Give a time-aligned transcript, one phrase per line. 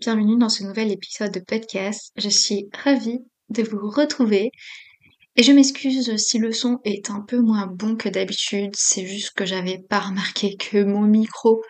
[0.00, 2.10] Bienvenue dans ce nouvel épisode de podcast.
[2.16, 3.18] Je suis ravie
[3.50, 4.50] de vous retrouver.
[5.36, 9.32] Et je m'excuse si le son est un peu moins bon que d'habitude, c'est juste
[9.34, 11.62] que j'avais pas remarqué que mon micro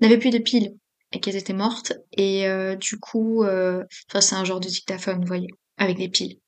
[0.00, 0.70] n'avait plus de piles
[1.12, 1.92] et qu'elles étaient mortes.
[2.16, 3.84] Et euh, du coup, euh,
[4.18, 6.38] c'est un genre de dictaphone, vous voyez, avec des piles.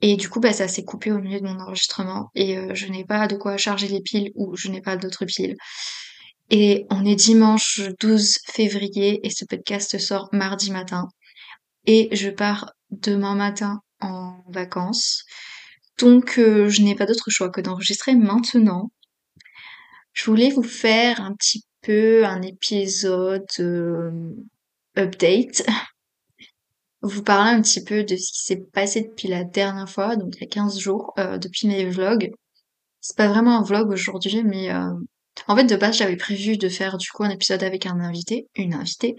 [0.00, 2.88] Et du coup, bah, ça s'est coupé au milieu de mon enregistrement et euh, je
[2.88, 5.54] n'ai pas de quoi charger les piles ou je n'ai pas d'autres piles.
[6.50, 11.08] Et on est dimanche 12 février et ce podcast sort mardi matin.
[11.86, 15.24] Et je pars demain matin en vacances.
[15.98, 18.90] Donc euh, je n'ai pas d'autre choix que d'enregistrer maintenant.
[20.12, 24.30] Je voulais vous faire un petit peu un épisode euh,
[24.96, 25.66] update.
[27.02, 30.34] Vous parler un petit peu de ce qui s'est passé depuis la dernière fois, donc
[30.36, 32.32] il y a 15 jours, euh, depuis mes vlogs.
[33.00, 34.70] C'est pas vraiment un vlog aujourd'hui, mais
[35.48, 38.48] en fait, de base, j'avais prévu de faire du coup un épisode avec un invité,
[38.56, 39.16] une invitée.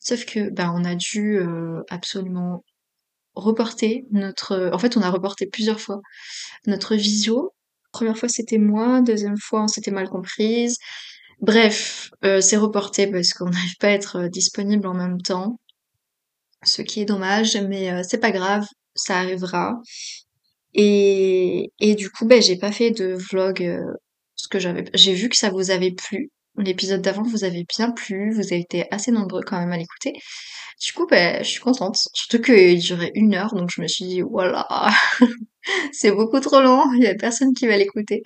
[0.00, 2.64] Sauf que, bah, on a dû euh, absolument
[3.34, 4.70] reporter notre.
[4.72, 6.00] En fait, on a reporté plusieurs fois
[6.66, 7.52] notre visio.
[7.92, 9.00] Première fois, c'était moi.
[9.02, 10.78] Deuxième fois, on s'était mal comprise.
[11.40, 15.58] Bref, euh, c'est reporté parce qu'on n'arrive pas à être euh, disponible en même temps.
[16.64, 19.80] Ce qui est dommage, mais c'est pas grave, ça arrivera.
[20.74, 23.80] Et, et du coup, ben, j'ai pas fait de vlog
[24.48, 26.30] que j'ai vu que ça vous avait plu.
[26.56, 30.14] L'épisode d'avant vous avez bien plu, vous avez été assez nombreux quand même à l'écouter.
[30.80, 31.98] Du coup, ben, je suis contente.
[32.14, 34.66] Surtout qu'il durait une heure, donc je me suis dit, voilà,
[35.92, 38.22] c'est beaucoup trop long, il y a personne qui va l'écouter.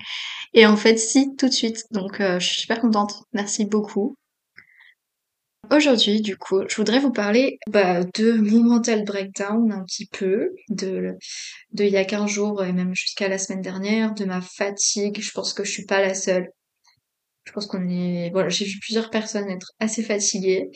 [0.55, 1.85] Et en fait, si, tout de suite.
[1.91, 3.25] Donc, euh, je suis super contente.
[3.33, 4.17] Merci beaucoup.
[5.71, 10.51] Aujourd'hui, du coup, je voudrais vous parler bah, de mon mental breakdown un petit peu,
[10.69, 11.15] de,
[11.73, 15.21] de il y a 15 jours et même jusqu'à la semaine dernière, de ma fatigue.
[15.21, 16.49] Je pense que je suis pas la seule.
[17.45, 18.31] Je pense qu'on est...
[18.31, 20.71] Voilà, j'ai vu plusieurs personnes être assez fatiguées.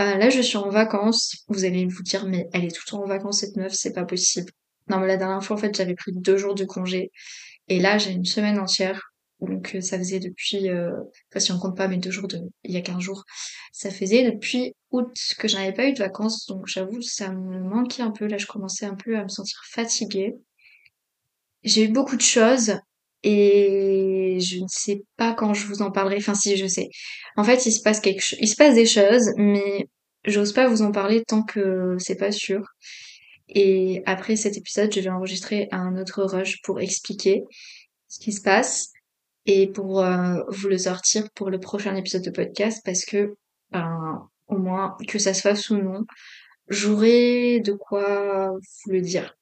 [0.00, 1.44] Euh, là, je suis en vacances.
[1.48, 3.92] Vous allez vous dire, mais elle est tout le temps en vacances, cette meuf, c'est
[3.92, 4.52] pas possible.
[4.88, 7.10] Non, mais la dernière fois, en fait, j'avais pris deux jours de congé.
[7.68, 9.13] Et là, j'ai une semaine entière
[9.44, 10.92] donc euh, ça faisait depuis, euh,
[11.30, 13.24] enfin si on compte pas mes deux jours de, il y a 15 jours,
[13.72, 17.60] ça faisait depuis août que je n'avais pas eu de vacances, donc j'avoue ça me
[17.60, 20.34] manquait un peu, là je commençais un peu à me sentir fatiguée.
[21.62, 22.74] J'ai eu beaucoup de choses
[23.22, 26.88] et je ne sais pas quand je vous en parlerai, enfin si je sais.
[27.36, 29.88] En fait il se passe quelque chose, il se passe des choses, mais
[30.26, 32.62] j'ose pas vous en parler tant que c'est pas sûr.
[33.48, 37.42] Et après cet épisode, je vais enregistrer un autre rush pour expliquer
[38.08, 38.93] ce qui se passe
[39.46, 43.36] et pour euh, vous le sortir pour le prochain épisode de podcast parce que
[43.70, 46.04] ben, au moins que ça se fasse ou non,
[46.68, 48.50] j'aurai de quoi
[48.84, 49.36] vous le dire.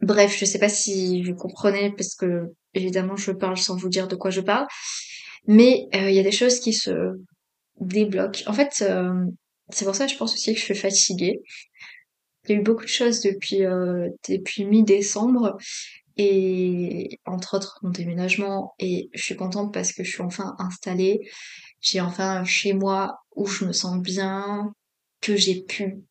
[0.00, 4.08] Bref, je sais pas si vous comprenez parce que évidemment je parle sans vous dire
[4.08, 4.66] de quoi je parle,
[5.46, 7.12] mais euh, il y a des choses qui se
[7.80, 8.42] débloquent.
[8.46, 9.24] En fait, euh,
[9.70, 11.40] c'est pour ça que je pense aussi que je suis fatiguée.
[12.44, 13.62] Il y a eu beaucoup de choses depuis
[14.28, 15.56] depuis mi-décembre
[16.16, 21.20] et entre autres mon déménagement et je suis contente parce que je suis enfin installée.
[21.80, 24.72] J'ai enfin chez moi où je me sens bien,
[25.20, 26.02] que j'ai pu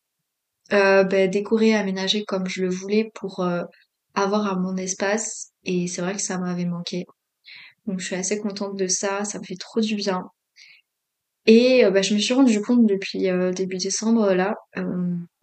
[0.72, 3.64] euh, ben, décorer, aménager comme je le voulais pour euh,
[4.14, 7.04] avoir un mon espace et c'est vrai que ça m'avait manqué.
[7.86, 10.24] Donc je suis assez contente de ça, ça me fait trop du bien.
[11.46, 14.54] Et euh, ben, je me suis rendu compte depuis euh, début décembre là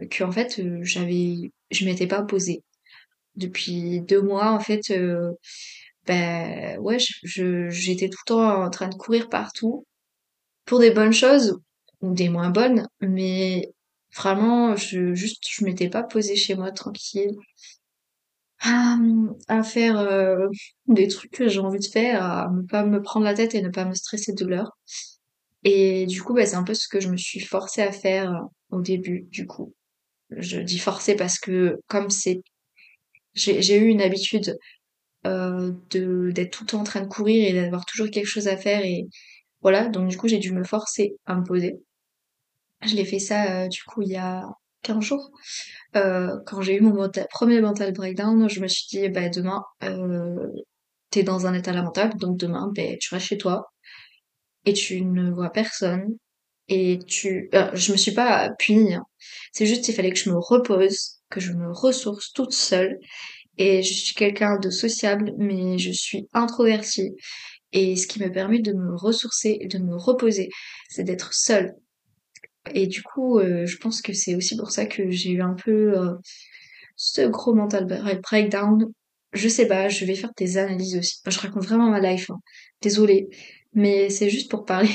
[0.09, 2.63] que en fait j'avais je m'étais pas posée
[3.35, 4.81] depuis deux mois, en fait,
[6.07, 9.85] ben ouais, je, j'étais tout le temps en train de courir partout
[10.65, 11.59] pour des bonnes choses
[12.01, 13.71] ou des moins bonnes, mais
[14.15, 17.31] vraiment, je juste, je m'étais pas posée chez moi tranquille
[18.61, 18.97] à,
[19.47, 20.47] à faire euh,
[20.87, 23.61] des trucs que j'ai envie de faire, à ne pas me prendre la tête et
[23.61, 24.71] ne pas me stresser de l'heure.
[25.63, 28.41] Et du coup, bah, c'est un peu ce que je me suis forcée à faire
[28.71, 29.73] au début, du coup
[30.37, 32.41] je dis forcer parce que comme c'est
[33.35, 34.57] j'ai eu une habitude
[35.25, 38.47] euh, de d'être tout le temps en train de courir et d'avoir toujours quelque chose
[38.47, 39.07] à faire et
[39.61, 41.77] voilà donc du coup j'ai dû me forcer à me poser
[42.85, 44.45] je l'ai fait ça euh, du coup il y a
[44.83, 45.31] 15 jours
[45.95, 50.47] euh, quand j'ai eu mon premier mental breakdown je me suis dit bah demain euh,
[51.09, 53.71] t'es dans un état lamentable donc demain ben tu restes chez toi
[54.65, 56.17] et tu ne vois personne
[56.67, 59.03] et tu euh, je me suis pas punie hein.
[59.51, 62.99] c'est juste il fallait que je me repose que je me ressource toute seule
[63.57, 67.15] et je suis quelqu'un de sociable, mais je suis introvertie.
[67.71, 70.49] Et ce qui me permet de me ressourcer et de me reposer,
[70.89, 71.73] c'est d'être seule.
[72.73, 75.55] Et du coup, euh, je pense que c'est aussi pour ça que j'ai eu un
[75.55, 76.13] peu euh,
[76.95, 77.85] ce gros mental
[78.21, 78.91] breakdown.
[79.33, 81.19] Je sais pas, je vais faire des analyses aussi.
[81.27, 82.29] je raconte vraiment ma life.
[82.29, 82.39] Hein.
[82.81, 83.27] Désolée,
[83.73, 84.91] mais c'est juste pour parler,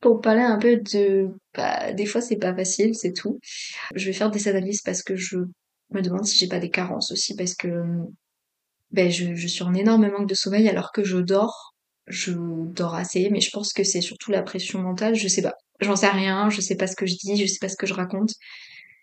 [0.00, 1.28] pour parler un peu de.
[1.54, 3.38] Bah, des fois, c'est pas facile, c'est tout.
[3.94, 5.38] Je vais faire des analyses parce que je
[5.90, 7.68] me demande si j'ai pas des carences aussi parce que
[8.90, 11.74] ben je, suis en énorme manque de sommeil alors que je dors.
[12.06, 15.54] Je dors assez, mais je pense que c'est surtout la pression mentale, je sais pas.
[15.80, 17.86] J'en sais rien, je sais pas ce que je dis, je sais pas ce que
[17.86, 18.32] je raconte.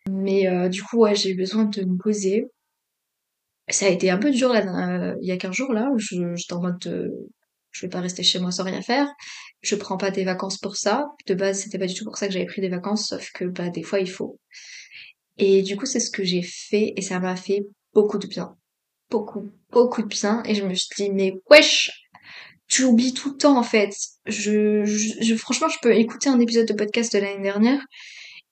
[0.09, 2.45] Mais euh, du coup, ouais, j'ai eu besoin de me poser.
[3.69, 6.53] Ça a été un peu dur là, euh, il y a 15 jours là, j'étais
[6.53, 7.11] en mode de,
[7.75, 9.07] je vais pas rester chez moi sans rien faire.
[9.61, 11.07] Je prends pas des vacances pour ça.
[11.27, 13.43] De base, c'était pas du tout pour ça que j'avais pris des vacances, sauf que
[13.43, 14.39] bah des fois il faut.
[15.37, 18.55] Et du coup, c'est ce que j'ai fait et ça m'a fait beaucoup de bien.
[19.09, 20.41] Beaucoup, beaucoup de bien.
[20.45, 21.91] Et je me suis dit, mais wesh,
[22.69, 23.93] tu oublies tout le temps en fait.
[24.25, 27.85] Je, je, franchement, je peux écouter un épisode de podcast de l'année dernière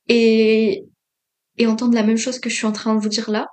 [0.10, 0.84] et,
[1.58, 3.48] et entendre la même chose que je suis en train de vous dire là.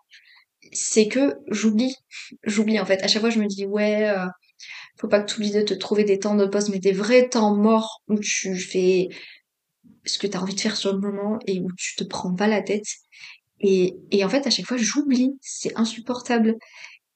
[0.72, 1.94] C'est que j'oublie.
[2.43, 3.00] J'oublie en fait.
[3.05, 4.26] À chaque fois, je me dis, ouais, euh,
[5.00, 7.29] faut pas que tu oublies de te trouver des temps de poste, mais des vrais
[7.29, 9.08] temps morts où tu fais
[10.05, 12.35] ce que tu as envie de faire sur le moment et où tu te prends
[12.35, 12.87] pas la tête.
[13.61, 15.38] Et, et en fait, à chaque fois, j'oublie.
[15.41, 16.56] C'est insupportable.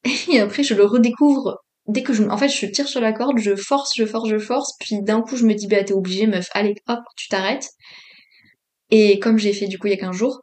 [0.33, 3.39] Et après, je le redécouvre dès que je, en fait, je tire sur la corde,
[3.39, 6.27] je force, je force, je force, puis d'un coup, je me dis, bah, t'es obligé,
[6.27, 7.69] meuf, allez, hop, tu t'arrêtes.
[8.91, 10.43] Et comme j'ai fait, du coup, il y a 15 jours.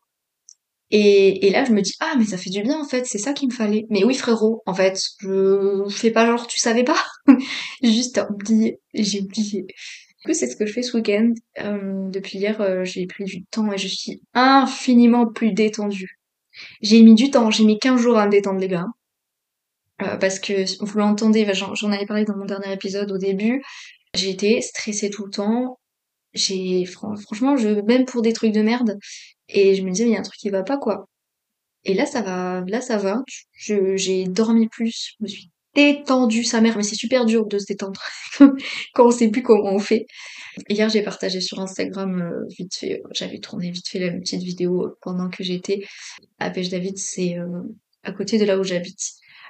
[0.93, 3.31] Et, là, je me dis, ah, mais ça fait du bien, en fait, c'est ça
[3.33, 3.85] qu'il me fallait.
[3.89, 7.01] Mais oui, frérot, en fait, je fais pas genre, tu savais pas?
[7.83, 9.65] Juste oublié, j'ai oublié.
[10.25, 11.33] Du c'est ce que je fais ce week-end.
[11.61, 16.19] Euh, depuis hier, euh, j'ai pris du temps et je suis infiniment plus détendue.
[16.81, 18.87] J'ai mis du temps, j'ai mis 15 jours à me détendre, les gars.
[20.03, 23.63] Euh, parce que, vous l'entendez, j'en avais parlé dans mon dernier épisode au début,
[24.13, 25.79] j'ai été stressée tout le temps.
[26.33, 28.97] J'ai, franchement, je, même pour des trucs de merde.
[29.51, 31.07] Et je me disais, il y a un truc qui va pas, quoi.
[31.83, 33.23] Et là, ça va, là, ça va.
[33.57, 37.65] j'ai dormi plus, je me suis détendu sa mère, mais c'est super dur de se
[37.65, 38.01] détendre
[38.93, 40.05] quand on sait plus comment on fait.
[40.69, 44.97] Hier, j'ai partagé sur Instagram euh, vite fait, j'avais tourné vite fait la petite vidéo
[45.01, 45.85] pendant que j'étais
[46.39, 47.61] à Pêche David, c'est euh,
[48.03, 48.99] à côté de là où j'habite.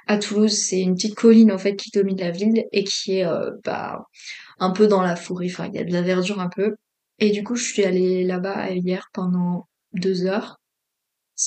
[0.06, 3.24] À Toulouse, c'est une petite colline en fait qui domine la ville et qui est
[3.24, 4.04] euh, bah,
[4.58, 5.46] un peu dans la forêt.
[5.46, 6.74] Enfin, il y a de la verdure un peu.
[7.18, 10.58] Et du coup, je suis allée là-bas hier pendant deux heures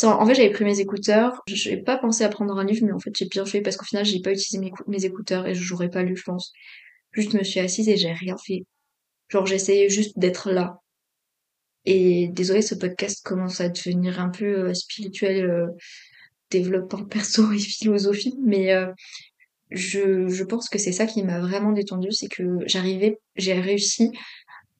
[0.03, 1.41] en fait, j'avais pris mes écouteurs.
[1.47, 3.77] Je n'ai pas pensé à prendre un livre, mais en fait, j'ai bien fait parce
[3.77, 6.51] qu'au final, j'ai pas utilisé mes, écouteurs et je n'aurais pas lu, je pense.
[7.11, 8.65] Juste, je me suis assise et j'ai rien fait.
[9.29, 10.79] Genre, j'essayais juste d'être là.
[11.85, 15.67] Et désolé, ce podcast commence à devenir un peu euh, spirituel, euh,
[16.49, 18.91] développant perso et philosophie, mais euh,
[19.71, 24.11] je, je pense que c'est ça qui m'a vraiment détendue, c'est que j'arrivais, j'ai réussi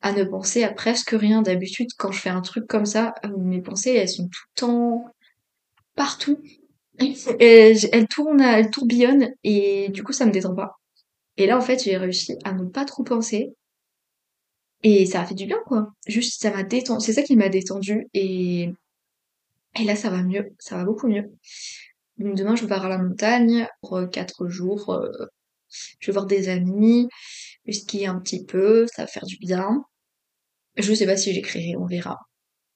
[0.05, 1.41] à ne penser à presque rien.
[1.41, 5.05] D'habitude, quand je fais un truc comme ça, mes pensées, elles sont tout le temps
[5.95, 6.39] partout.
[7.39, 10.75] elles tournent, elles tourbillonnent et du coup, ça me détend pas.
[11.37, 13.55] Et là, en fait, j'ai réussi à ne pas trop penser.
[14.83, 15.91] Et ça a fait du bien, quoi.
[16.05, 17.03] Juste, ça m'a détendu.
[17.03, 18.07] C'est ça qui m'a détendu.
[18.13, 18.69] Et...
[19.79, 20.53] et là, ça va mieux.
[20.59, 21.31] Ça va beaucoup mieux.
[22.19, 24.91] Donc demain, je pars à la montagne pour quatre jours.
[24.91, 25.09] Euh,
[25.99, 27.09] je vais voir des amis,
[27.65, 29.83] je skier un petit peu, ça va faire du bien.
[30.77, 32.17] Je sais pas si j'écrirai, on verra.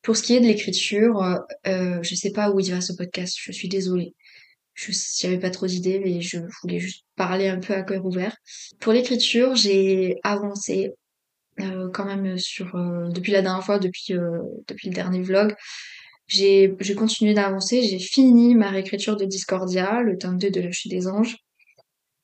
[0.01, 1.37] Pour ce qui est de l'écriture, euh,
[1.67, 4.15] euh, je sais pas où il va ce podcast, je suis désolée.
[4.73, 8.37] Je j'avais pas trop d'idées, mais je voulais juste parler un peu à cœur ouvert.
[8.79, 10.91] Pour l'écriture, j'ai avancé
[11.59, 14.13] euh, quand même sur euh, depuis la dernière fois, depuis
[14.67, 15.53] depuis le dernier vlog.
[16.27, 20.71] J'ai j'ai continué d'avancer, j'ai fini ma réécriture de Discordia, le tome 2 de la
[20.71, 21.35] chute des anges.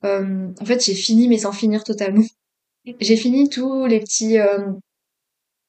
[0.04, 2.24] en fait, j'ai fini mais sans finir totalement.
[3.02, 4.38] J'ai fini tous les petits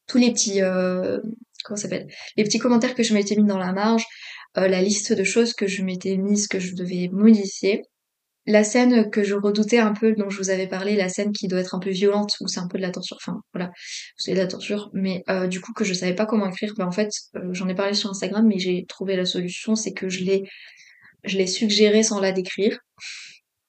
[0.07, 1.19] tous les petits euh,
[1.63, 4.05] comment s'appelle les petits commentaires que je m'étais mis dans la marge,
[4.57, 7.83] euh, la liste de choses que je m'étais mise que je devais modifier.
[8.49, 11.47] la scène que je redoutais un peu, dont je vous avais parlé, la scène qui
[11.49, 13.71] doit être un peu violente, où c'est un peu de la torture, enfin voilà,
[14.17, 16.87] c'est de la torture, mais euh, du coup que je savais pas comment écrire, ben
[16.87, 20.07] en fait euh, j'en ai parlé sur Instagram, mais j'ai trouvé la solution, c'est que
[20.09, 20.43] je l'ai
[21.25, 22.79] je l'ai suggéré sans la décrire,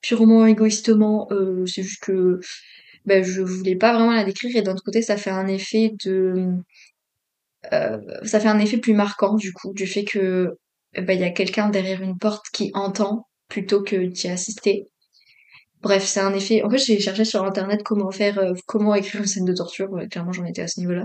[0.00, 2.38] purement égoïstement, euh, c'est juste que
[3.08, 5.92] ben, je voulais pas vraiment la décrire et d'un autre côté ça fait un effet
[6.04, 6.52] de
[7.72, 10.56] euh, ça fait un effet plus marquant du coup du fait que
[10.94, 14.86] ben, il y a quelqu'un derrière une porte qui entend plutôt que d'y assister.
[15.80, 16.62] Bref, c'est un effet.
[16.64, 19.88] En fait, j'ai cherché sur internet comment faire, euh, comment écrire une scène de torture.
[20.10, 21.04] clairement, j'en étais à ce niveau-là.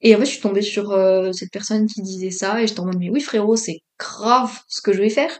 [0.00, 2.80] Et en fait, je suis tombée sur euh, cette personne qui disait ça et j'étais
[2.80, 5.38] en mode mais oui frérot, c'est grave ce que je vais faire.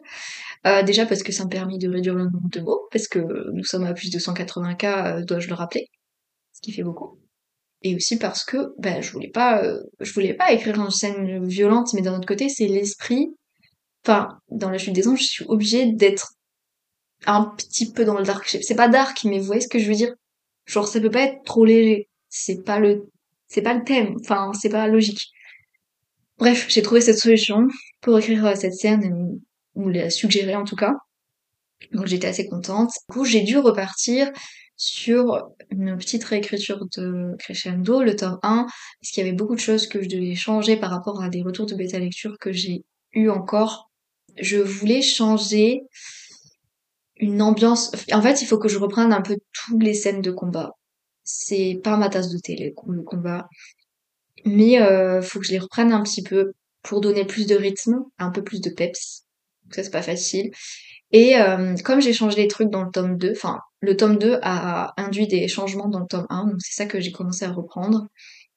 [0.67, 3.19] Euh, déjà parce que ça me permet de réduire le nombre de mots parce que
[3.53, 5.89] nous sommes à plus de 180 k, dois-je le rappeler,
[6.53, 7.19] ce qui fait beaucoup.
[7.83, 9.63] Et aussi parce que ben je voulais pas,
[9.99, 13.35] je voulais pas écrire une scène violente, mais d'un autre côté, c'est l'esprit
[14.05, 16.33] enfin, dans la chute des anges, je suis obligée d'être
[17.27, 18.47] un petit peu dans le dark.
[18.63, 20.13] C'est pas dark, mais vous voyez ce que je veux dire?
[20.67, 22.09] Genre, ça peut pas être trop léger.
[22.29, 23.09] C'est pas le,
[23.49, 24.17] c'est pas le thème.
[24.21, 25.31] Enfin, c'est pas logique.
[26.39, 27.69] Bref, j'ai trouvé cette solution
[28.01, 29.39] pour écrire euh, cette scène,
[29.75, 30.95] ou la suggérer en tout cas.
[31.93, 32.91] Donc j'étais assez contente.
[33.09, 34.31] Du coup, j'ai dû repartir
[34.77, 39.61] sur une petite réécriture de Crescendo, le tome 1, parce qu'il y avait beaucoup de
[39.61, 42.85] choses que je devais changer par rapport à des retours de bêta lecture que j'ai
[43.13, 43.93] eu encore
[44.39, 45.83] je voulais changer
[47.17, 47.93] une ambiance.
[48.13, 50.73] En fait, il faut que je reprenne un peu toutes les scènes de combat.
[51.25, 53.49] C'est pas ma tasse de thé, le combat.
[54.45, 56.53] Mais euh, faut que je les reprenne un petit peu
[56.83, 59.25] pour donner plus de rythme, un peu plus de peps.
[59.73, 60.51] Donc ça, c'est pas facile.
[61.13, 64.39] Et euh, comme j'ai changé les trucs dans le tome 2, enfin, le tome 2
[64.43, 67.53] a induit des changements dans le tome 1, donc c'est ça que j'ai commencé à
[67.53, 68.07] reprendre.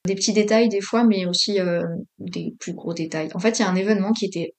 [0.05, 1.84] Des petits détails des fois, mais aussi euh,
[2.19, 3.29] des plus gros détails.
[3.34, 4.53] En fait, il y a un événement qui était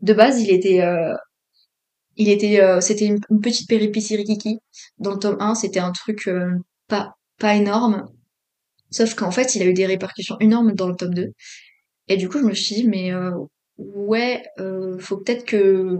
[0.00, 1.14] de base, il était, euh,
[2.16, 4.58] il était, c'était une, petite péripétie rikiki.
[4.98, 6.28] Dans le tome 1, c'était un truc
[6.88, 8.06] pas, pas énorme.
[8.90, 11.32] Sauf qu'en fait, il a eu des répercussions énormes dans le tome 2.
[12.08, 13.12] Et du coup, je me suis dit, mais
[13.78, 14.42] ouais,
[15.00, 15.98] faut peut-être que...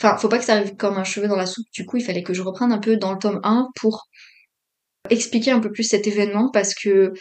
[0.00, 1.66] Enfin, faut pas que ça arrive comme un cheveu dans la soupe.
[1.72, 4.08] Du coup, il fallait que je reprenne un peu dans le tome 1 pour
[5.10, 7.12] expliquer un peu plus cet événement parce que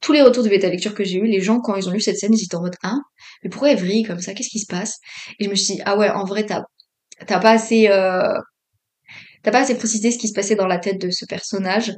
[0.00, 2.00] tous les retours de bêta lecture que j'ai eu, les gens, quand ils ont lu
[2.00, 3.00] cette scène, ils étaient en mode, hein,
[3.42, 4.34] mais pourquoi elle vrille comme ça?
[4.34, 4.98] Qu'est-ce qui se passe?
[5.38, 6.62] Et je me suis dit, ah ouais, en vrai, t'as,
[7.26, 8.32] t'as pas assez, euh,
[9.42, 11.92] t'as pas assez précisé ce qui se passait dans la tête de ce personnage.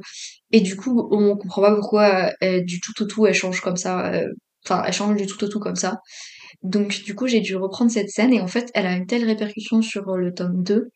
[0.51, 3.77] Et du coup, on comprend pas pourquoi euh, du tout au tout elle change comme
[3.77, 4.13] ça.
[4.13, 4.27] Euh,
[4.65, 5.97] enfin, elle change du tout au tout comme ça.
[6.61, 9.25] Donc, du coup, j'ai dû reprendre cette scène et en fait, elle a une telle
[9.25, 10.89] répercussion sur le tome 2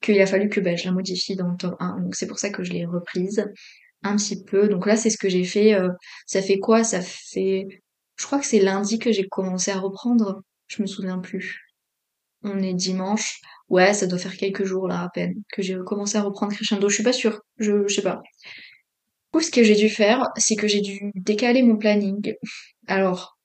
[0.00, 2.00] qu'il a fallu que ben, je la modifie dans le tome 1.
[2.00, 3.44] Donc, c'est pour ça que je l'ai reprise
[4.02, 4.68] un petit peu.
[4.68, 5.74] Donc là, c'est ce que j'ai fait.
[5.74, 5.88] Euh,
[6.26, 6.84] ça fait quoi?
[6.84, 7.66] Ça fait...
[8.16, 10.42] Je crois que c'est lundi que j'ai commencé à reprendre.
[10.68, 11.60] Je me souviens plus.
[12.42, 13.40] On est dimanche.
[13.68, 16.88] Ouais, ça doit faire quelques jours là à peine que j'ai commencé à reprendre Crescendo.
[16.88, 17.40] Je suis pas sûre.
[17.58, 18.20] Je, je sais pas.
[19.34, 22.34] Du ce que j'ai dû faire, c'est que j'ai dû décaler mon planning.
[22.86, 23.38] Alors,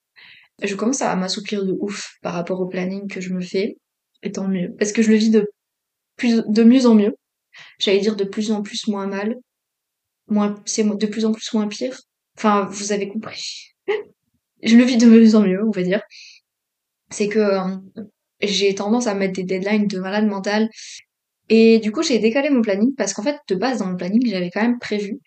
[0.61, 3.77] je commence à m'assoupir de ouf par rapport au planning que je me fais.
[4.23, 4.73] Et tant mieux.
[4.79, 5.49] Parce que je le vis de
[6.15, 7.15] plus, de mieux en mieux.
[7.79, 9.35] J'allais dire de plus en plus moins mal
[10.27, 11.99] moins, c'est de plus en plus moins pire.
[12.37, 13.73] Enfin, vous avez compris.
[14.63, 16.01] je le vis de mieux en mieux, on va dire.
[17.09, 18.03] C'est que euh,
[18.41, 20.69] j'ai tendance à mettre des deadlines de malade mental.
[21.49, 24.21] Et du coup, j'ai décalé mon planning parce qu'en fait, de base, dans mon planning,
[24.25, 25.19] j'avais quand même prévu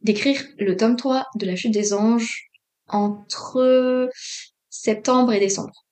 [0.00, 2.48] d'écrire le tome 3 de La Chute des Anges
[2.86, 4.08] entre
[4.78, 5.84] septembre et décembre.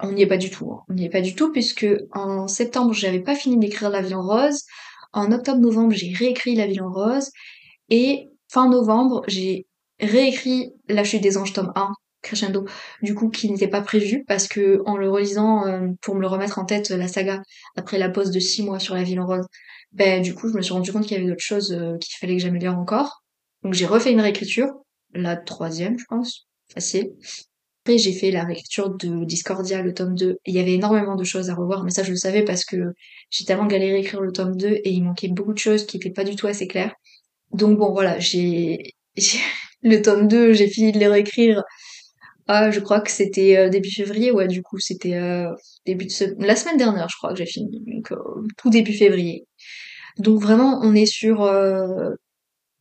[0.00, 0.70] On n'y est pas du tout.
[0.72, 0.82] Hein.
[0.88, 4.14] On n'y est pas du tout puisque en septembre, j'avais pas fini d'écrire La Vie
[4.14, 4.64] en Rose.
[5.12, 7.30] En octobre-novembre, j'ai réécrit La Vie en Rose.
[7.88, 9.66] Et fin novembre, j'ai
[9.98, 11.92] réécrit La chute des anges tome 1,
[12.22, 12.66] crescendo,
[13.02, 16.26] du coup qui n'était pas prévu parce que en le relisant euh, pour me le
[16.26, 17.42] remettre en tête la saga
[17.76, 19.46] après la pause de 6 mois sur la ville en rose,
[19.92, 22.14] ben du coup je me suis rendu compte qu'il y avait d'autres choses euh, qu'il
[22.18, 23.24] fallait que j'améliore encore.
[23.62, 24.68] Donc j'ai refait une réécriture,
[25.14, 27.12] la troisième je pense, facile.
[27.96, 30.36] J'ai fait la réécriture de Discordia, le tome 2.
[30.44, 32.76] Il y avait énormément de choses à revoir, mais ça je le savais parce que
[33.30, 35.96] j'ai tellement galéré à écrire le tome 2 et il manquait beaucoup de choses qui
[35.96, 36.94] étaient pas du tout assez claires.
[37.52, 38.94] Donc bon voilà, j'ai
[39.82, 41.62] le tome 2, j'ai fini de les réécrire.
[42.48, 45.50] Ah, je crois que c'était euh, début février, ouais, du coup, c'était euh,
[45.86, 48.16] début de la semaine dernière, je crois que j'ai fini, donc euh,
[48.56, 49.46] tout début février.
[50.18, 51.46] Donc vraiment, on est sur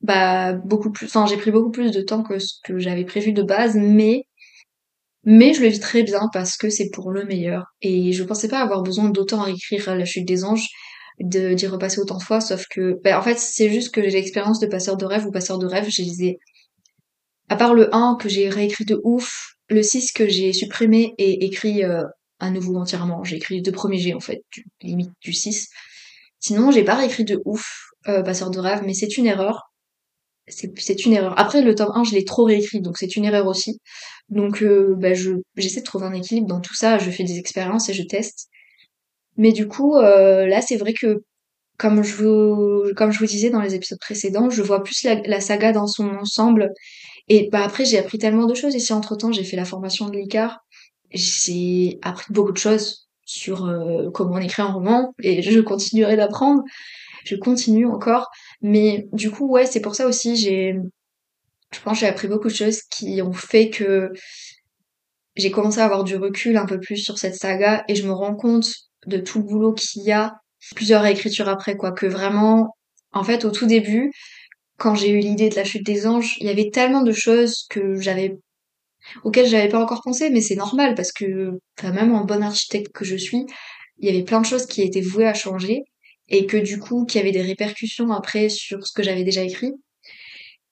[0.01, 3.33] bah beaucoup plus, enfin j'ai pris beaucoup plus de temps que ce que j'avais prévu
[3.33, 4.25] de base, mais
[5.29, 7.65] mais je le vis très bien parce que c'est pour le meilleur.
[7.81, 10.67] Et je pensais pas avoir besoin d'autant à écrire La Chute des Anges
[11.19, 14.61] d'y repasser autant de fois, sauf que, ben, en fait, c'est juste que j'ai l'expérience
[14.61, 16.37] de passeur de rêve ou passeur de rêve, je les
[17.49, 21.45] à part le 1 que j'ai réécrit de ouf, le 6 que j'ai supprimé et
[21.45, 22.03] écrit euh,
[22.39, 25.67] à nouveau entièrement, j'ai écrit les deux premiers G, en fait, du, limite du 6,
[26.39, 29.73] Sinon, j'ai pas réécrit de ouf euh, Passeur de rêve, mais c'est une erreur.
[30.47, 31.37] C'est une erreur.
[31.37, 33.79] Après, le tome 1, je l'ai trop réécrit, donc c'est une erreur aussi.
[34.29, 36.97] Donc, euh, bah, je j'essaie de trouver un équilibre dans tout ça.
[36.97, 38.47] Je fais des expériences et je teste.
[39.37, 41.23] Mais du coup, euh, là, c'est vrai que
[41.77, 45.41] comme je vous, comme je vous disais dans les épisodes précédents, je vois plus la,
[45.41, 46.71] saga dans son ensemble.
[47.29, 49.31] Et bah après, j'ai appris tellement de choses ici entre temps.
[49.31, 50.59] J'ai fait la formation de l'ICAR.
[51.11, 56.17] J'ai appris beaucoup de choses sur euh, comment on écrit un roman et je continuerai
[56.17, 56.63] d'apprendre.
[57.25, 58.29] Je continue encore.
[58.61, 60.75] Mais du coup, ouais, c'est pour ça aussi, j'ai,
[61.73, 64.11] je pense, j'ai appris beaucoup de choses qui ont fait que
[65.35, 68.11] j'ai commencé à avoir du recul un peu plus sur cette saga et je me
[68.11, 68.67] rends compte
[69.05, 70.35] de tout le boulot qu'il y a
[70.75, 71.91] plusieurs réécritures après, quoi.
[71.91, 72.75] Que vraiment,
[73.11, 74.11] en fait, au tout début,
[74.77, 77.65] quand j'ai eu l'idée de la chute des anges, il y avait tellement de choses
[77.69, 78.37] que j'avais
[79.23, 82.91] auxquelles j'avais pas encore pensé, mais c'est normal parce que, enfin, même en bon architecte
[82.91, 83.45] que je suis,
[83.99, 85.83] il y avait plein de choses qui étaient vouées à changer
[86.29, 89.73] et que du coup, qui avaient des répercussions après sur ce que j'avais déjà écrit.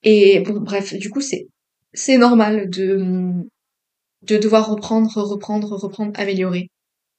[0.02, 1.46] Et bon, bref, du coup, c'est
[1.94, 3.32] c'est normal de
[4.22, 6.70] de devoir reprendre, reprendre, reprendre, améliorer.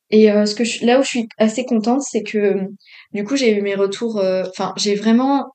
[0.09, 2.55] Et euh, ce que je, là où je suis assez contente, c'est que
[3.13, 5.45] du coup j'ai eu mes retours, euh, enfin j'ai vraiment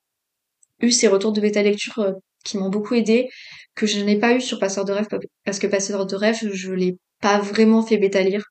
[0.81, 2.13] eu ces retours de bêta lecture euh,
[2.45, 3.29] qui m'ont beaucoup aidé,
[3.75, 5.09] que je n'ai pas eu sur Passeur de rêve
[5.45, 8.45] parce que Passeur de rêve je l'ai pas vraiment fait bêta lire.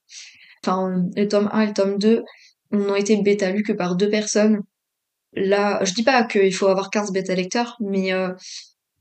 [0.65, 2.23] Enfin le tome 1 et le tome 2
[2.71, 4.61] n'ont été bêta lus que par deux personnes.
[5.33, 8.11] Là, je dis pas qu'il faut avoir 15 bêta lecteurs, mais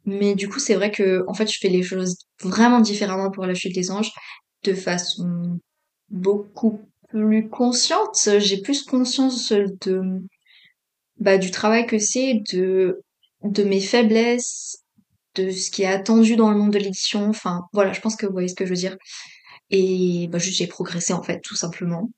[0.06, 3.46] mais du coup c'est vrai que en fait je fais les choses vraiment différemment pour
[3.46, 4.12] la chute des anges
[4.64, 5.58] de façon
[6.08, 8.28] beaucoup plus consciente.
[8.38, 10.02] J'ai plus conscience de
[11.18, 13.02] bah, du travail que c'est, de
[13.44, 14.84] de mes faiblesses,
[15.36, 17.28] de ce qui est attendu dans le monde de l'édition.
[17.28, 18.96] Enfin, voilà, je pense que vous voyez ce que je veux dire.
[19.70, 22.10] Et bah, juste j'ai progressé en fait, tout simplement.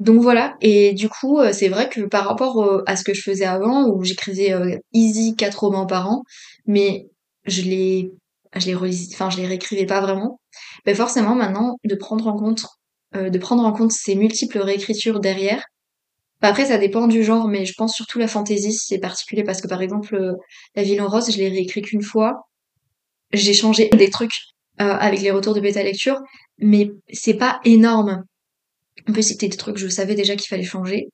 [0.00, 3.22] Donc voilà, et du coup, euh, c'est vrai que par rapport à ce que je
[3.22, 6.22] faisais avant, où j'écrivais euh, easy quatre romans par an,
[6.66, 7.06] mais
[7.44, 8.12] je les,
[8.56, 8.74] je les
[9.12, 10.40] enfin je les réécrivais pas vraiment.
[10.86, 12.64] Ben forcément maintenant, de prendre en compte
[13.16, 15.64] euh, de prendre en compte ces multiples réécritures derrière.
[16.40, 19.60] Bah, après, ça dépend du genre, mais je pense surtout la fantasy, c'est particulier parce
[19.60, 20.34] que par exemple, euh,
[20.76, 22.46] La Ville en Rose, je l'ai réécrit qu'une fois.
[23.32, 24.34] J'ai changé des trucs
[24.80, 26.20] euh, avec les retours de bêta lecture,
[26.58, 28.24] mais c'est pas énorme.
[29.08, 31.08] En plus, c'était des trucs que je savais déjà qu'il fallait changer.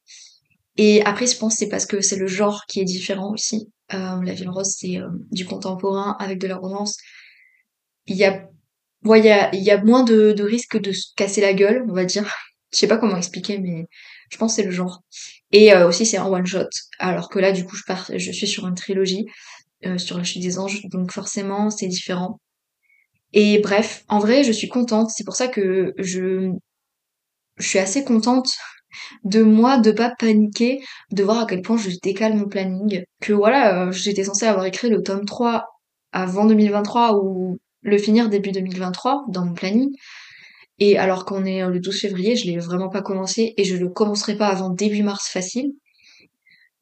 [0.76, 3.70] Et après, je pense c'est parce que c'est le genre qui est différent aussi.
[3.90, 4.98] la Ville Rose, c'est
[5.30, 6.96] du contemporain avec de la romance.
[8.06, 8.48] Il y a
[9.14, 12.04] il y a, y a moins de, risques de se casser la gueule, on va
[12.04, 12.24] dire.
[12.72, 13.86] Je sais pas comment expliquer, mais
[14.28, 15.02] je pense c'est le genre.
[15.52, 16.68] Et euh, aussi, c'est un one-shot.
[16.98, 19.24] Alors que là, du coup, je, pars, je suis sur une trilogie,
[19.86, 22.40] euh, sur la chute des anges, donc forcément, c'est différent.
[23.32, 25.10] Et bref, en vrai, je suis contente.
[25.10, 26.50] C'est pour ça que je,
[27.56, 28.54] je suis assez contente
[29.24, 30.80] de moi de pas paniquer,
[31.12, 33.04] de voir à quel point je décale mon planning.
[33.20, 35.66] Que voilà, euh, j'étais censée avoir écrit le tome 3
[36.12, 39.90] avant 2023 ou le finir début 2023 dans mon planning.
[40.78, 43.88] Et alors qu'on est le 12 février, je l'ai vraiment pas commencé et je le
[43.88, 45.72] commencerai pas avant début mars facile.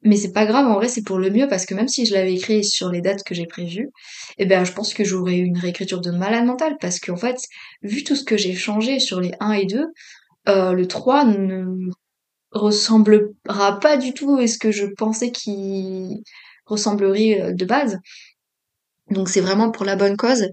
[0.05, 2.13] Mais c'est pas grave, en vrai, c'est pour le mieux parce que même si je
[2.13, 3.89] l'avais écrit sur les dates que j'ai prévues,
[4.37, 7.37] eh ben, je pense que j'aurais eu une réécriture de malade mentale parce qu'en fait,
[7.81, 9.87] vu tout ce que j'ai changé sur les 1 et 2,
[10.49, 11.89] euh, le 3 ne
[12.51, 16.23] ressemblera pas du tout à ce que je pensais qu'il
[16.65, 17.99] ressemblerait euh, de base.
[19.11, 20.47] Donc c'est vraiment pour la bonne cause.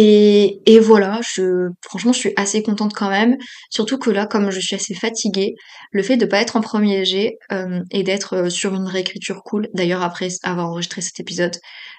[0.00, 3.36] Et, et voilà, je, franchement, je suis assez contente quand même.
[3.68, 5.56] Surtout que là, comme je suis assez fatiguée,
[5.90, 9.42] le fait de pas être en premier G euh, et d'être euh, sur une réécriture
[9.42, 9.66] cool.
[9.74, 11.56] D'ailleurs, après avoir enregistré cet épisode,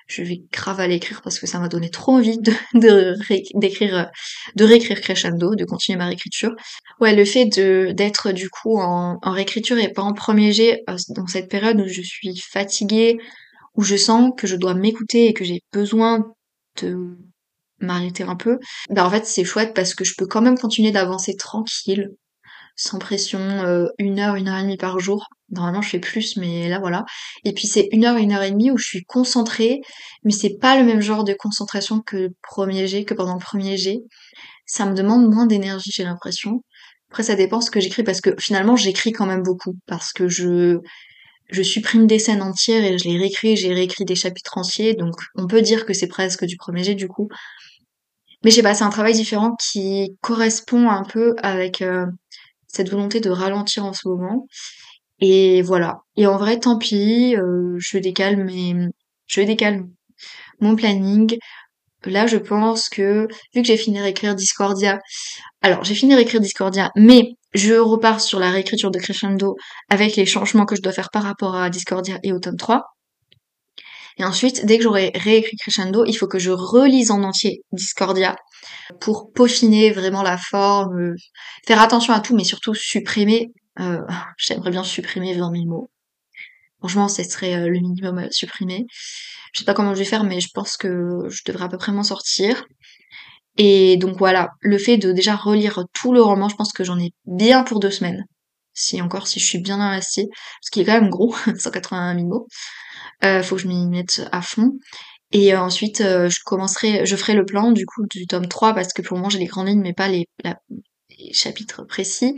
[0.08, 3.16] je vais grave à l'écrire parce que ça m'a donné trop envie de,
[3.60, 4.04] d'écrire, euh,
[4.56, 6.56] de réécrire Crescendo, de continuer ma réécriture.
[7.02, 10.84] Ouais, le fait de d'être du coup en, en réécriture et pas en premier G
[11.10, 13.18] dans cette période où je suis fatiguée,
[13.76, 16.24] où je sens que je dois m'écouter et que j'ai besoin
[16.82, 17.18] de
[17.82, 20.92] m'arrêter un peu, bah en fait c'est chouette parce que je peux quand même continuer
[20.92, 22.10] d'avancer tranquille,
[22.76, 25.28] sans pression, euh, une heure, une heure et demie par jour.
[25.52, 27.06] Normalement je fais plus, mais là voilà.
[27.44, 29.82] Et puis c'est une heure, une heure et demie où je suis concentrée,
[30.24, 33.40] mais c'est pas le même genre de concentration que le premier G, que pendant le
[33.40, 34.00] premier G.
[34.66, 36.62] Ça me demande moins d'énergie, j'ai l'impression.
[37.12, 40.28] Après ça dépend ce que j'écris parce que finalement j'écris quand même beaucoup parce que
[40.30, 40.80] je
[41.50, 45.16] je supprime des scènes entières et je les réécris, j'ai réécrit des chapitres entiers, donc
[45.36, 47.28] on peut dire que c'est presque du premier jet du coup.
[48.44, 52.06] Mais je sais pas, c'est un travail différent qui correspond un peu avec euh,
[52.68, 54.48] cette volonté de ralentir en ce moment.
[55.20, 56.00] Et voilà.
[56.16, 58.74] Et en vrai, tant pis, euh, je décale mais
[59.28, 59.84] je décale
[60.62, 61.38] mon planning.
[62.06, 65.00] Là, je pense que vu que j'ai fini d'écrire Discordia,
[65.62, 69.56] alors j'ai fini d'écrire Discordia, mais je repars sur la réécriture de Crescendo
[69.90, 72.86] avec les changements que je dois faire par rapport à Discordia et au tome 3.
[74.20, 78.36] Et ensuite, dès que j'aurai réécrit Crescendo, il faut que je relise en entier Discordia
[79.00, 81.16] pour peaufiner vraiment la forme,
[81.66, 83.48] faire attention à tout, mais surtout supprimer.
[83.80, 84.02] Euh,
[84.38, 85.90] J'aimerais bien supprimer 20 000 mots.
[86.80, 88.86] Franchement, ce serait euh, le minimum à supprimer.
[89.54, 91.78] Je sais pas comment je vais faire, mais je pense que je devrais à peu
[91.78, 92.66] près m'en sortir.
[93.58, 97.00] Et donc voilà, le fait de déjà relire tout le roman, je pense que j'en
[97.00, 98.26] ai bien pour deux semaines.
[98.74, 102.28] Si encore, si je suis bien investie, parce qu'il est quand même gros, 181 000
[102.28, 102.48] mots.
[103.24, 104.74] Euh, faut que je m'y mette à fond.
[105.32, 108.74] Et euh, ensuite, euh, je commencerai, je ferai le plan du coup du tome 3
[108.74, 112.36] parce que pour le moment j'ai les grandes lignes mais pas les, les chapitres précis.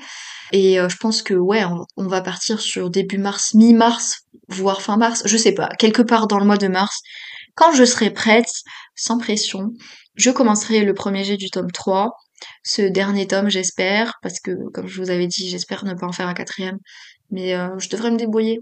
[0.52, 1.64] Et je pense que ouais,
[1.96, 6.28] on, va partir sur début mars, mi-mars, voire fin mars, je sais pas, quelque part
[6.28, 7.00] dans le mois de mars.
[7.56, 8.52] Quand je serai prête,
[8.94, 9.72] sans pression,
[10.16, 12.12] je commencerai le premier jet du tome 3.
[12.64, 16.12] Ce dernier tome, j'espère, parce que comme je vous avais dit, j'espère ne pas en
[16.12, 16.80] faire un quatrième,
[17.30, 18.60] mais je devrais me débrouiller.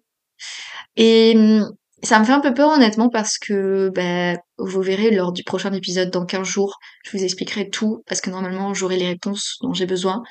[0.96, 1.72] Et hum,
[2.04, 5.74] ça me fait un peu peur honnêtement parce que ben, vous verrez lors du prochain
[5.74, 9.74] épisode dans 15 jours, je vous expliquerai tout parce que normalement j'aurai les réponses dont
[9.74, 10.24] j'ai besoin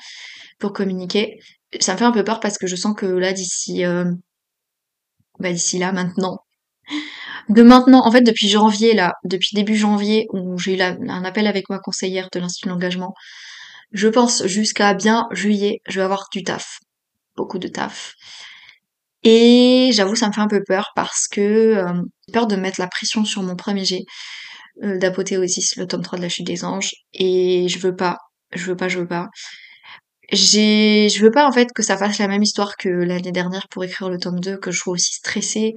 [0.59, 1.39] pour communiquer.
[1.79, 4.05] Ça me fait un peu peur parce que je sens que là d'ici euh,
[5.39, 6.39] bah, d'ici là maintenant
[7.49, 11.47] de maintenant en fait depuis janvier là, depuis début janvier où j'ai eu un appel
[11.47, 13.13] avec ma conseillère de l'institut d'engagement,
[13.91, 16.79] je pense jusqu'à bien juillet, je vais avoir du taf,
[17.35, 18.13] beaucoup de taf.
[19.23, 22.79] Et j'avoue, ça me fait un peu peur parce que euh, j'ai peur de mettre
[22.79, 24.03] la pression sur mon premier jet
[24.83, 26.93] euh, d'apothéosis, le tome 3 de la chute des anges.
[27.13, 28.17] Et je veux pas,
[28.53, 29.29] je veux pas, je veux pas.
[30.31, 33.67] J'ai, je veux pas en fait que ça fasse la même histoire que l'année dernière
[33.69, 35.73] pour écrire le tome 2, que je sois aussi stressée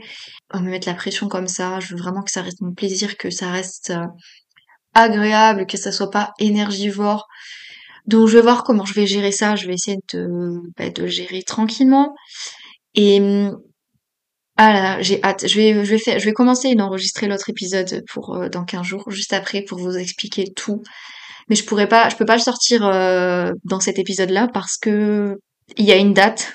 [0.51, 1.81] à me mettre la pression comme ça.
[1.81, 4.07] Je veux vraiment que ça reste mon plaisir, que ça reste euh,
[4.95, 7.27] agréable, que ça soit pas énergivore.
[8.07, 9.57] Donc je vais voir comment je vais gérer ça.
[9.57, 12.15] Je vais essayer de, bah, de gérer tranquillement.
[12.95, 13.21] Et
[14.57, 15.47] ah j'ai hâte.
[15.49, 18.85] Je vais, je vais faire, je vais commencer d'enregistrer l'autre épisode pour euh, dans 15
[18.85, 20.83] jours, juste après, pour vous expliquer tout.
[21.49, 25.37] Mais je pourrais pas, je peux pas le sortir euh, dans cet épisode-là parce que
[25.77, 26.55] il y a une date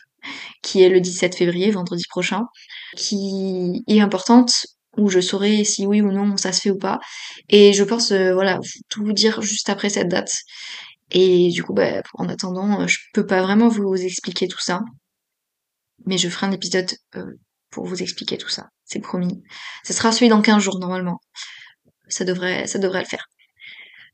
[0.63, 2.43] qui est le 17 février, vendredi prochain,
[2.95, 4.54] qui est importante
[4.97, 7.00] où je saurai si oui ou non ça se fait ou pas.
[7.50, 10.32] Et je pense, euh, voilà, tout vous dire juste après cette date.
[11.12, 14.82] Et du coup, bah, en attendant, je peux pas vraiment vous expliquer tout ça
[16.08, 17.34] mais je ferai un épisode euh,
[17.70, 18.70] pour vous expliquer tout ça.
[18.86, 19.43] C'est promis.
[19.84, 21.20] Ce sera celui dans 15 jours normalement.
[22.08, 23.28] Ça devrait, ça devrait le faire.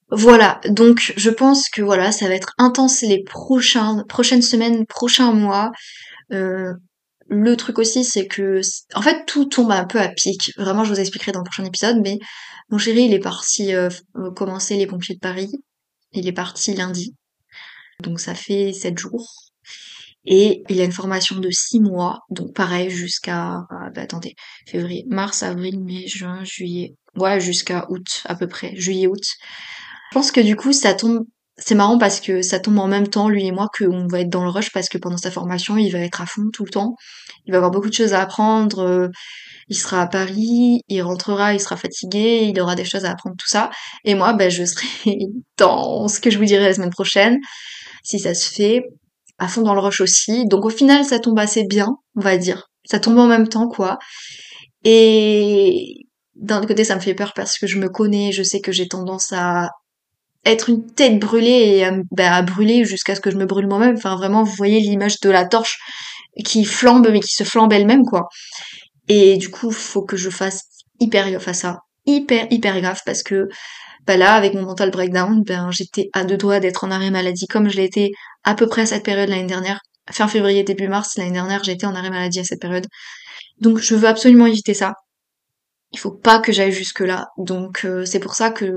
[0.10, 5.72] Voilà, donc je pense que voilà, ça va être intense les prochaines semaines, prochains mois.
[6.32, 6.74] Euh,
[7.28, 8.62] le truc aussi, c'est que,
[8.94, 10.52] en fait, tout tombe un peu à pic.
[10.58, 12.20] Vraiment, je vous expliquerai dans le prochain épisode, mais
[12.70, 13.90] mon chéri, il est parti euh,
[14.36, 15.52] commencer les pompiers de Paris.
[16.12, 17.16] Il est parti lundi.
[18.02, 19.43] Donc ça fait 7 jours.
[20.26, 24.36] Et il a une formation de six mois, donc pareil jusqu'à, ah, bah, attendez,
[24.68, 29.24] février, mars, avril, mai, juin, juillet, ouais, jusqu'à août à peu près, juillet-août.
[30.12, 31.26] Je pense que du coup, ça tombe,
[31.58, 34.30] c'est marrant parce que ça tombe en même temps, lui et moi, qu'on va être
[34.30, 36.72] dans le rush parce que pendant sa formation, il va être à fond tout le
[36.72, 36.96] temps.
[37.46, 38.80] Il va avoir beaucoup de choses à apprendre.
[38.80, 39.10] Euh,
[39.70, 43.36] il sera à Paris, il rentrera, il sera fatigué, il aura des choses à apprendre,
[43.38, 43.70] tout ça.
[44.04, 44.88] Et moi, ben, je serai
[45.58, 47.40] dans ce que je vous dirai la semaine prochaine,
[48.04, 48.84] si ça se fait
[49.38, 50.46] à fond dans le rush aussi.
[50.48, 52.70] Donc au final, ça tombe assez bien, on va dire.
[52.86, 53.98] Ça tombe en même temps, quoi.
[54.84, 58.72] Et d'un côté, ça me fait peur parce que je me connais, je sais que
[58.72, 59.70] j'ai tendance à
[60.46, 63.96] être une tête brûlée et à, bah, brûler jusqu'à ce que je me brûle moi-même.
[63.96, 65.80] Enfin, vraiment, vous voyez l'image de la torche
[66.44, 68.28] qui flambe, mais qui se flambe elle-même, quoi.
[69.08, 70.64] Et du coup, faut que je fasse
[71.00, 71.80] hyper gaffe à ça.
[72.06, 73.48] Hyper, hyper gaffe parce que
[74.06, 77.48] bah là, avec mon mental breakdown, ben j'étais à deux doigts d'être en arrêt maladie
[77.48, 78.12] comme je l'étais
[78.44, 79.80] à peu près à cette période l'année dernière.
[80.12, 82.88] Fin février, début mars, l'année dernière, j'étais en arrêt maladie à cette période.
[83.60, 84.94] Donc je veux absolument éviter ça.
[85.92, 87.28] Il faut pas que j'aille jusque là.
[87.38, 88.72] Donc euh, c'est pour ça que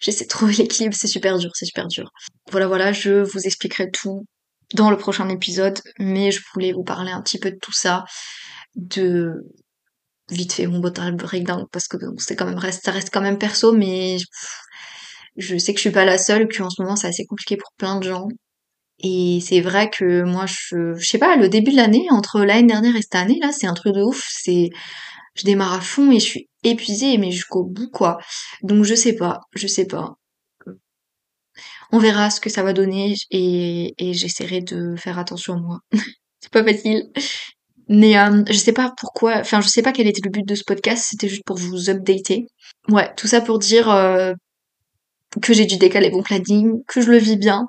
[0.00, 2.10] j'essaie de trouver l'équilibre, c'est super dur, c'est super dur.
[2.50, 4.26] Voilà, voilà, je vous expliquerai tout
[4.74, 8.04] dans le prochain épisode, mais je voulais vous parler un petit peu de tout ça,
[8.76, 9.32] de
[10.30, 13.72] vite fait mon breakdown parce que c'est quand même reste, ça reste quand même perso,
[13.72, 14.16] mais
[15.36, 17.70] je sais que je suis pas la seule, qu'en ce moment c'est assez compliqué pour
[17.76, 18.28] plein de gens.
[19.02, 22.66] Et c'est vrai que moi, je, je sais pas, le début de l'année, entre l'année
[22.66, 24.22] dernière et cette année, là, c'est un truc de ouf.
[24.30, 24.68] C'est,
[25.34, 28.18] je démarre à fond et je suis épuisée, mais jusqu'au bout, quoi.
[28.62, 30.16] Donc je sais pas, je sais pas.
[31.92, 35.78] On verra ce que ça va donner et, et j'essaierai de faire attention à moi.
[36.40, 37.10] c'est pas facile.
[37.90, 40.54] Mais euh, je sais pas pourquoi, enfin je sais pas quel était le but de
[40.54, 42.46] ce podcast, c'était juste pour vous updater.
[42.88, 44.32] Ouais, tout ça pour dire euh,
[45.42, 47.66] que j'ai dû décaler mon planning, que je le vis bien,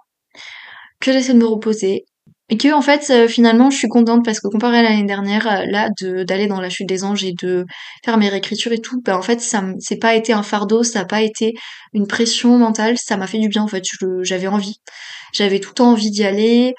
[1.00, 2.06] que j'essaie de me reposer
[2.52, 5.48] et que en fait euh, finalement je suis contente parce que comparé à l'année dernière
[5.48, 7.66] euh, là de d'aller dans la chute des anges et de
[8.06, 11.00] faire mes réécritures et tout bah en fait ça c'est pas été un fardeau ça
[11.02, 11.54] a pas été
[11.94, 13.84] une pression mentale ça m'a fait du bien en fait
[14.24, 14.82] j'avais envie
[15.34, 16.76] j'avais tout le temps envie d'y aller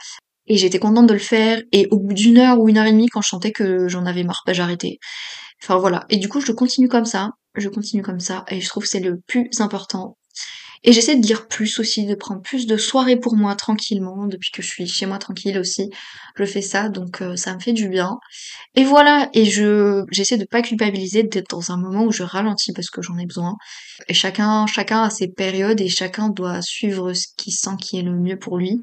[0.47, 2.93] et j'étais contente de le faire et au bout d'une heure ou une heure et
[2.93, 4.99] demie quand je sentais que j'en avais marre bah j'arrêtais
[5.63, 8.69] enfin voilà et du coup je continue comme ça je continue comme ça et je
[8.69, 10.17] trouve que c'est le plus important
[10.85, 14.51] et j'essaie de lire plus aussi, de prendre plus de soirées pour moi tranquillement, depuis
[14.51, 15.91] que je suis chez moi tranquille aussi.
[16.37, 18.19] Je fais ça, donc euh, ça me fait du bien.
[18.75, 22.73] Et voilà, et je j'essaie de pas culpabiliser, d'être dans un moment où je ralentis
[22.73, 23.57] parce que j'en ai besoin.
[24.09, 28.03] Et chacun, chacun a ses périodes et chacun doit suivre ce qu'il sent qui est
[28.03, 28.83] le mieux pour lui.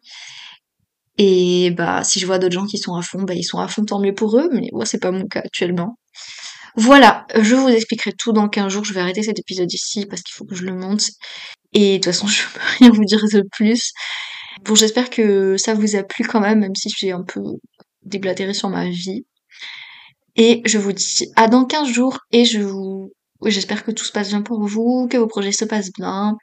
[1.20, 3.68] Et bah si je vois d'autres gens qui sont à fond, bah ils sont à
[3.68, 5.98] fond tant mieux pour eux, mais moi c'est pas mon cas actuellement.
[6.76, 10.22] Voilà, je vous expliquerai tout dans 15 jours, je vais arrêter cet épisode ici parce
[10.22, 11.04] qu'il faut que je le monte.
[11.74, 13.92] Et de toute façon, je peux rien vous dire de plus.
[14.64, 17.42] Bon, j'espère que ça vous a plu quand même, même si j'ai un peu
[18.04, 19.26] déblatéré sur ma vie.
[20.38, 23.12] Et je vous dis à dans 15 jours et je vous...
[23.46, 26.36] J'espère que tout se passe bien pour vous, que vos projets se passent bien.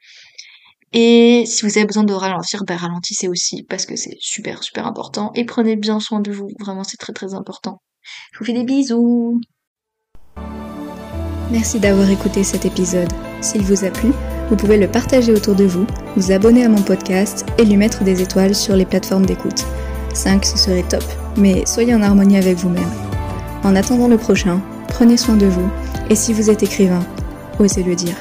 [0.99, 4.87] Et si vous avez besoin de ralentir, ben ralentissez aussi parce que c'est super super
[4.87, 5.31] important.
[5.35, 7.83] Et prenez bien soin de vous, vraiment c'est très très important.
[8.33, 9.39] Je vous fais des bisous.
[11.51, 13.13] Merci d'avoir écouté cet épisode.
[13.43, 14.11] S'il vous a plu,
[14.49, 18.03] vous pouvez le partager autour de vous, vous abonner à mon podcast et lui mettre
[18.03, 19.67] des étoiles sur les plateformes d'écoute.
[20.15, 21.05] 5, ce serait top,
[21.37, 22.91] mais soyez en harmonie avec vous-même.
[23.65, 25.71] En attendant le prochain, prenez soin de vous
[26.09, 27.05] et si vous êtes écrivain,
[27.59, 28.17] osez le dire.